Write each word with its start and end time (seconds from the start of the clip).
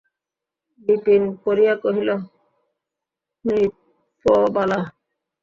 বিপিন 0.85 1.23
পড়িয়া 1.43 1.73
কহিল, 1.83 2.09
নৃপবালা! 3.45 4.79